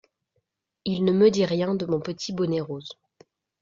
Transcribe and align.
Il 0.83 1.05
ne 1.05 1.11
me 1.11 1.29
dit 1.29 1.45
rien 1.45 1.75
de 1.75 1.85
mon 1.85 1.99
petit 1.99 2.33
bonnet 2.33 2.59
rose. 2.59 2.93